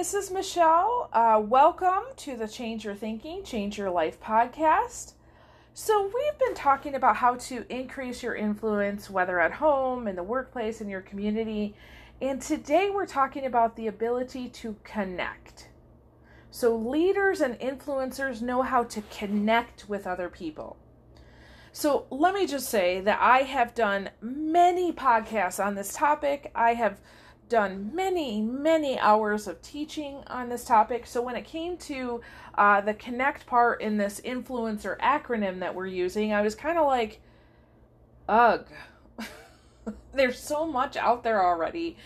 [0.00, 1.10] this is Michelle.
[1.12, 5.12] Uh, welcome to the Change Your Thinking, Change Your Life podcast.
[5.74, 10.22] So, we've been talking about how to increase your influence, whether at home, in the
[10.22, 11.74] workplace, in your community.
[12.18, 15.68] And today we're talking about the ability to connect.
[16.50, 20.78] So, leaders and influencers know how to connect with other people.
[21.72, 26.50] So, let me just say that I have done many podcasts on this topic.
[26.54, 27.02] I have
[27.50, 31.06] done many, many hours of teaching on this topic.
[31.06, 32.22] So when it came to
[32.56, 36.86] uh, the connect part in this influencer acronym that we're using, I was kind of
[36.86, 37.20] like,
[38.28, 38.66] ugh,
[40.14, 41.98] there's so much out there already.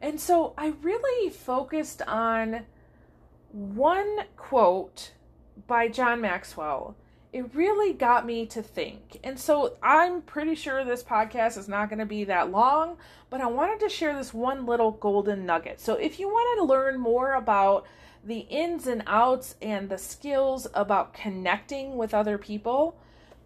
[0.00, 2.66] And so I really focused on
[3.50, 5.12] one quote
[5.66, 6.94] by John Maxwell
[7.32, 9.20] it really got me to think.
[9.22, 12.96] And so I'm pretty sure this podcast is not going to be that long,
[13.28, 15.80] but I wanted to share this one little golden nugget.
[15.80, 17.86] So if you want to learn more about
[18.24, 22.98] the ins and outs and the skills about connecting with other people,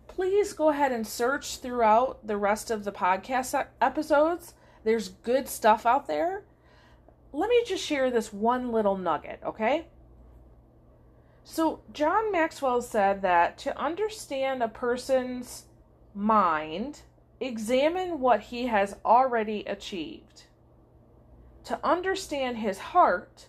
[0.07, 4.55] please go ahead and search throughout the rest of the podcast episodes.
[4.83, 6.43] There's good stuff out there.
[7.33, 9.87] Let me just share this one little nugget, okay?
[11.47, 15.67] So, John Maxwell said that to understand a person's
[16.15, 17.03] mind,
[17.39, 20.45] examine what he has already achieved.
[21.65, 23.49] To understand his heart,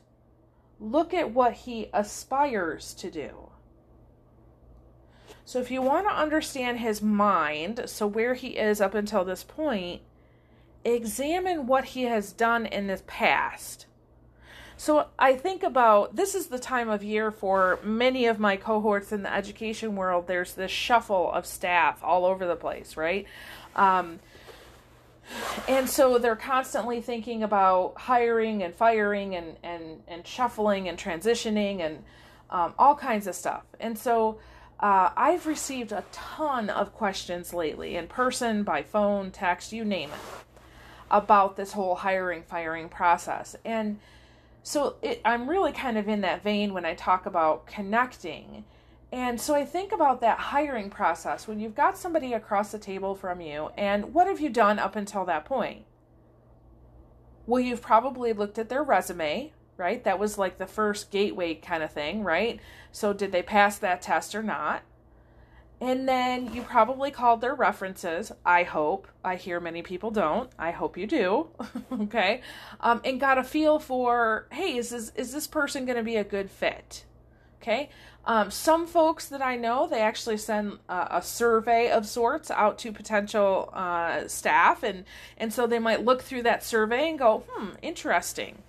[0.78, 3.50] look at what he aspires to do.
[5.46, 9.44] So, if you want to understand his mind, so where he is up until this
[9.44, 10.02] point,
[10.84, 13.86] examine what he has done in the past
[14.78, 19.12] so I think about this is the time of year for many of my cohorts
[19.12, 20.28] in the education world.
[20.28, 23.26] There's this shuffle of staff all over the place, right?
[23.76, 24.20] Um,
[25.68, 31.80] and so they're constantly thinking about hiring and firing and and and shuffling and transitioning
[31.80, 32.04] and
[32.50, 33.64] um, all kinds of stuff.
[33.80, 34.40] And so
[34.80, 40.10] uh, I've received a ton of questions lately, in person, by phone, text, you name
[40.10, 40.46] it,
[41.10, 44.00] about this whole hiring firing process and
[44.66, 48.66] so it, I'm really kind of in that vein when I talk about connecting.
[49.12, 53.14] And so I think about that hiring process when you've got somebody across the table
[53.14, 55.86] from you, and what have you done up until that point?
[57.46, 60.04] Well, you've probably looked at their resume, right?
[60.04, 62.60] That was like the first gateway kind of thing, right?
[62.92, 64.82] So, did they pass that test or not?
[65.82, 68.32] And then you probably called their references.
[68.46, 69.08] I hope.
[69.24, 70.50] I hear many people don't.
[70.58, 71.50] I hope you do.
[71.92, 72.42] okay.
[72.80, 76.16] Um, and got a feel for, hey, is this is this person going to be
[76.16, 77.04] a good fit?
[77.62, 77.90] Okay.
[78.28, 82.92] Um, some folks that I know, they actually send a survey of sorts out to
[82.92, 85.06] potential uh, staff, and
[85.38, 88.64] and so they might look through that survey and go, hmm, interesting.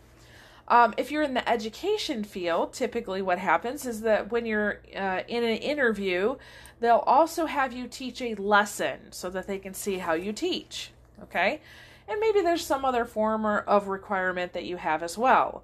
[0.68, 5.20] Um, if you're in the education field, typically what happens is that when you're uh,
[5.28, 6.36] in an interview,
[6.80, 10.90] they'll also have you teach a lesson so that they can see how you teach.
[11.22, 11.60] Okay?
[12.08, 15.62] And maybe there's some other form or, of requirement that you have as well.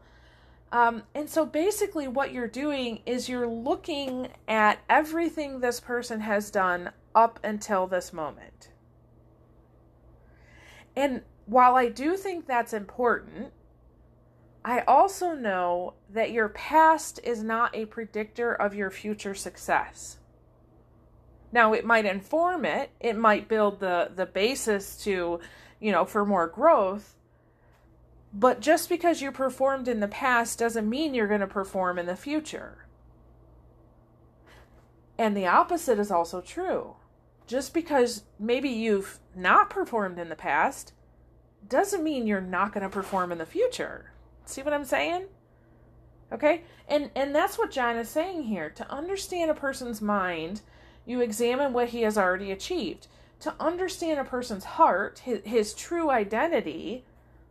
[0.71, 6.51] Um, and so basically, what you're doing is you're looking at everything this person has
[6.51, 8.71] done up until this moment.
[10.97, 13.53] And while I do think that's important,
[14.65, 20.19] I also know that your past is not a predictor of your future success.
[21.51, 25.41] Now, it might inform it, it might build the, the basis to,
[25.81, 27.17] you know, for more growth.
[28.33, 32.07] But just because you performed in the past doesn't mean you're going to perform in
[32.07, 32.87] the future.
[35.19, 36.97] And the opposite is also true.
[37.47, 40.95] Just because maybe you've not performed in the past
[41.69, 44.13] doesn't mean you're not going to perform in the future.
[44.45, 45.27] See what I'm saying?
[46.33, 46.63] Okay?
[46.89, 48.71] And and that's what John is saying here.
[48.71, 50.63] To understand a person's mind,
[51.07, 53.07] you examine what he has already achieved.
[53.41, 57.05] To understand a person's heart, his, his true identity,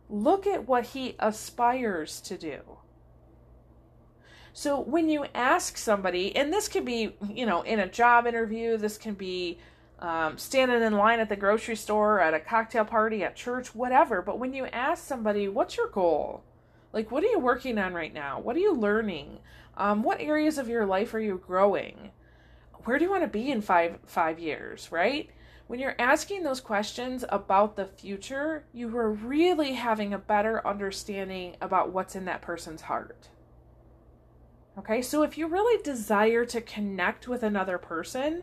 [0.08, 2.60] look at what he aspires to do.
[4.54, 8.76] So when you ask somebody, and this could be, you know, in a job interview,
[8.76, 9.58] this can be
[9.98, 14.20] um, standing in line at the grocery store, at a cocktail party, at church, whatever.
[14.20, 16.42] But when you ask somebody, what's your goal?
[16.92, 18.40] Like, what are you working on right now?
[18.40, 19.38] What are you learning?
[19.76, 22.10] Um, what areas of your life are you growing?
[22.84, 24.90] Where do you want to be in five five years?
[24.90, 25.30] Right?
[25.68, 31.56] When you're asking those questions about the future, you are really having a better understanding
[31.62, 33.28] about what's in that person's heart.
[34.78, 38.42] Okay, so if you really desire to connect with another person,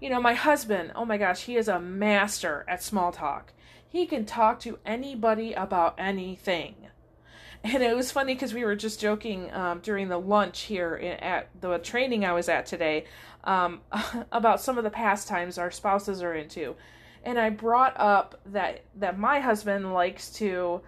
[0.00, 3.52] you know, my husband, oh my gosh, he is a master at small talk.
[3.88, 6.74] He can talk to anybody about anything.
[7.64, 11.48] And it was funny because we were just joking um, during the lunch here at
[11.60, 13.04] the training I was at today
[13.44, 13.80] um,
[14.32, 16.76] about some of the pastimes our spouses are into.
[17.24, 20.82] And I brought up that that my husband likes to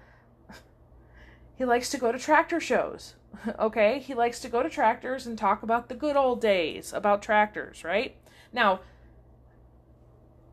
[1.56, 3.14] he likes to go to tractor shows.
[3.58, 4.00] Okay?
[4.00, 7.84] He likes to go to tractors and talk about the good old days about tractors,
[7.84, 8.16] right?
[8.52, 8.80] Now,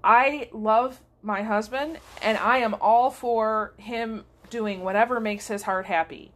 [0.04, 5.85] I love my husband and I am all for him doing whatever makes his heart
[5.85, 6.31] happy.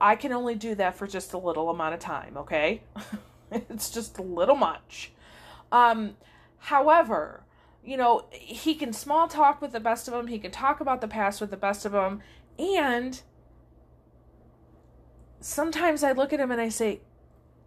[0.00, 2.82] I can only do that for just a little amount of time, okay?
[3.52, 5.12] it's just a little much.
[5.70, 6.16] Um,
[6.58, 7.44] however,
[7.84, 11.00] you know, he can small talk with the best of them, he can talk about
[11.00, 12.22] the past with the best of them,
[12.58, 13.20] and
[15.40, 17.00] sometimes I look at him and I say,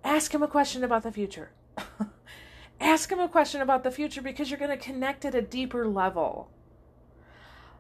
[0.04, 1.52] ask him a question about the future.
[2.80, 5.88] ask him a question about the future because you're going to connect at a deeper
[5.88, 6.50] level.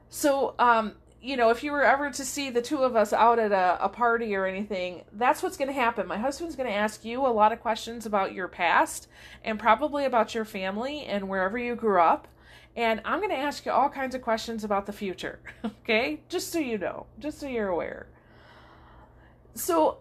[0.09, 0.93] So, um,
[1.23, 3.81] you know, if you were ever to see the two of us out at a,
[3.81, 6.05] a party or anything, that's what's going to happen.
[6.05, 9.07] My husband's going to ask you a lot of questions about your past
[9.41, 12.27] and probably about your family and wherever you grew up.
[12.75, 16.19] And I'm going to ask you all kinds of questions about the future, okay?
[16.27, 18.07] Just so you know, just so you're aware.
[19.55, 19.99] So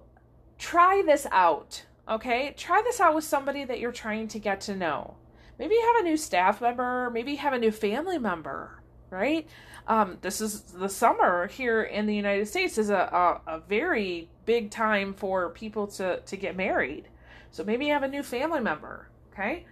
[0.59, 2.53] try this out, okay?
[2.57, 5.15] Try this out with somebody that you're trying to get to know.
[5.57, 8.82] Maybe you have a new staff member, maybe you have a new family member,
[9.13, 9.47] right?
[9.87, 14.31] Um, this is the summer here in the United States is a, a, a very
[14.47, 17.09] big time for people to, to get married.
[17.51, 19.67] So maybe you have a new family member, okay?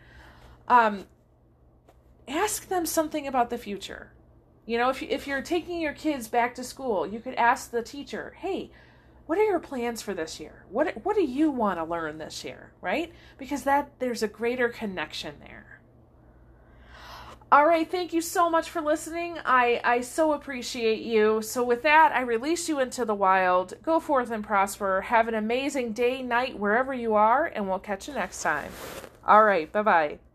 [0.69, 1.07] Um,
[2.29, 4.13] ask them something about the future.
[4.67, 7.71] You know, if, you, if you're taking your kids back to school, you could ask
[7.71, 8.71] the teacher, hey,
[9.27, 10.65] what are your plans for this year?
[10.69, 13.13] What, what do you want to learn this year, right?
[13.39, 15.70] Because that there's a greater connection there.
[17.53, 19.37] All right, thank you so much for listening.
[19.45, 21.43] I, I so appreciate you.
[21.43, 23.75] So, with that, I release you into the wild.
[23.83, 25.01] Go forth and prosper.
[25.01, 28.71] Have an amazing day, night, wherever you are, and we'll catch you next time.
[29.27, 30.30] All right, bye bye.